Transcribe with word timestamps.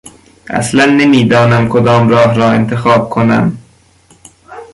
اصلا 0.49 0.85
نمیدانم 0.85 1.69
کدام 1.69 2.09
راه 2.09 2.35
را 2.35 2.49
انتخاب 2.49 3.09
کنم. 3.09 3.57